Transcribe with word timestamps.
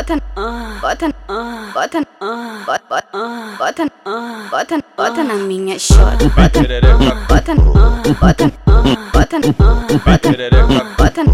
bota, 0.00 0.16
bota, 0.80 1.12
bota, 1.74 2.00
bota, 2.66 2.90
bota, 3.58 3.84
bota, 4.50 4.80
bota 4.96 5.24
na 5.24 5.34
minha 5.34 5.78
chota, 5.78 6.24
bota, 6.34 6.60
bota, 7.28 7.54
bota, 8.18 8.50
bota, 9.12 9.40
bota, 10.16 11.24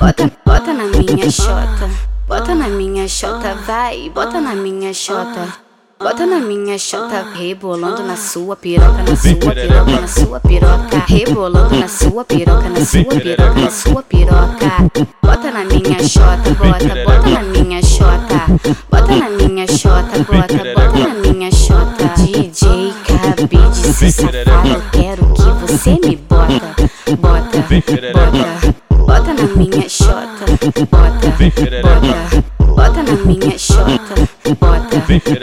bota, 0.00 0.30
bota 0.44 0.72
na 0.74 0.84
minha 0.86 1.30
chota, 1.30 1.88
bota 2.26 2.54
na 2.54 2.68
minha 2.68 3.06
chota, 3.08 3.54
vai, 3.66 4.10
bota 4.10 4.40
na 4.40 4.54
minha 4.54 4.92
chota. 4.92 5.70
Bota 6.00 6.24
na 6.24 6.38
minha 6.40 6.78
chota, 6.78 7.26
rebolando 7.34 8.02
na 8.02 8.16
sua 8.16 8.56
piroca, 8.56 9.02
na 9.02 9.14
sua 9.14 9.52
piroca, 9.52 10.00
na 10.00 10.08
sua 10.08 10.40
piroca, 10.40 11.04
rebolando 11.06 11.76
na 11.76 11.88
sua 11.88 12.24
piroca, 12.24 12.68
na 12.70 12.84
sua 12.86 13.04
piroca, 13.04 13.60
na 13.60 13.70
sua 13.70 14.02
piroca. 14.02 15.19
Minha 15.82 15.98
chota, 16.06 16.50
bota, 16.58 16.94
bota 17.06 17.30
na 17.30 17.42
minha 17.42 17.80
chota, 17.82 18.40
bota 18.90 19.16
na 19.16 19.30
minha 19.30 19.66
chota, 19.66 20.18
bota, 20.28 20.58
bota 20.74 20.98
na 20.98 21.14
minha 21.14 21.50
chota. 21.50 22.04
DJ 22.18 22.92
Cabide, 23.06 23.74
se 23.74 24.12
safado, 24.12 24.82
quero 24.92 25.24
que 25.32 25.42
você 25.72 25.92
me 25.92 26.16
bota, 26.16 26.74
bota, 27.18 27.64
bota, 28.12 28.74
bota 29.06 29.32
na 29.32 29.44
minha 29.56 29.88
chota, 29.88 30.44
bota, 30.90 31.30
bota. 31.82 32.44
Bota 32.58 33.02
na 33.02 33.14
minha 33.24 33.58
xota, 33.58 34.14
bota, 34.60 34.96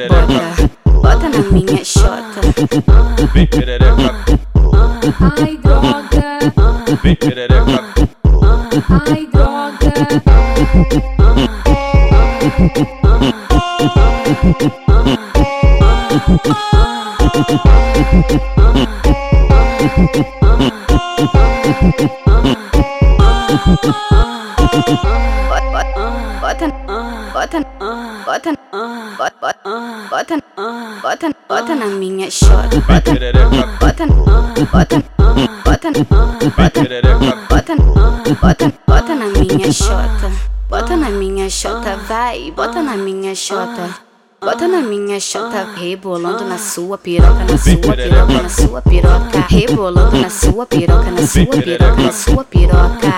bota, 0.07 0.69
bota 0.85 1.29
na 1.29 1.39
minha 1.51 1.83
xota. 1.83 2.41
Ai 5.41 5.57
droga, 5.57 6.03
ai. 9.09 9.26
Button, 27.37 27.63
button, 28.25 28.55
button, 29.39 29.55
button, 30.09 30.41
button, 31.01 31.31
bota 31.49 31.73
na 31.75 31.85
minha 31.87 32.29
xota. 32.29 32.77
Bota, 32.87 33.13
bota, 33.79 34.05
bota, 34.71 34.97
bota, 35.65 35.89
bota, 37.49 37.73
bota, 38.41 38.71
bota 38.87 39.15
na 39.15 39.25
minha 39.27 39.71
xota 39.73 40.46
bota 40.77 40.95
na 40.95 41.09
minha 41.09 41.49
xota, 41.49 41.95
vai, 42.07 42.51
bota 42.51 42.83
na 42.83 42.95
minha 42.95 43.33
xota. 43.33 43.97
Bota 44.39 44.67
na 44.67 44.79
minha 44.79 45.19
chota, 45.19 45.67
rebolando 45.75 46.45
na 46.45 46.59
sua 46.59 46.99
piroca, 46.99 47.43
na 47.45 47.57
sua 47.57 47.95
piroca, 47.95 48.43
na 48.43 48.49
sua 48.49 48.81
piroca, 48.83 49.45
rebolando 49.49 50.17
na 50.17 50.29
sua 50.29 50.67
piroca, 50.67 51.09
na 51.09 51.25
sua 51.25 51.45
piroca, 51.47 51.95
na 52.03 52.11
sua 52.11 52.43
piroca. 52.43 53.11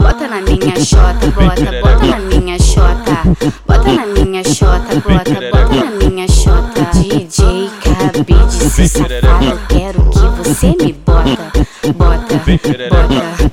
Bota 0.00 0.26
na 0.26 0.40
minha 0.40 0.80
chota, 0.80 1.26
bota, 1.36 1.80
bota 1.82 2.06
na 2.06 2.18
minha 2.18 2.58
chota, 2.58 3.22
bota 3.66 3.92
na 3.92 4.06
minha 4.06 4.42
chota, 4.42 4.94
bota, 4.94 5.34
bota 5.50 5.84
na 5.84 5.90
minha 5.90 6.26
chota. 6.28 6.80
DJ 6.94 7.68
Cabide, 7.82 8.70
se 8.70 8.88
safado, 8.88 9.60
quero 9.68 10.02
que 10.08 10.48
você 10.48 10.68
me 10.68 10.94
bota, 10.94 11.52
bota, 11.94 12.36
bota, 12.36 12.88
bota 12.88 13.51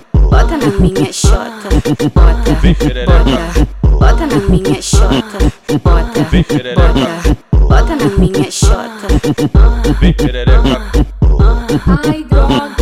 na 0.59 0.67
minha 0.79 1.11
chota, 1.13 1.69
bota, 2.13 2.51
bota. 3.05 3.39
Bota 3.99 4.25
na 4.27 4.35
minha 4.49 4.81
xota, 4.81 5.37
bota, 5.83 6.19
bota, 6.75 7.35
bota 7.53 7.95
na 7.95 8.05
minha 8.17 8.51
xota. 8.51 9.07
Ai 10.01 10.13
droga, 10.53 11.05
ai 12.11 12.23
droga. 12.23 12.79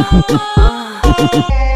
oh. 0.00 1.58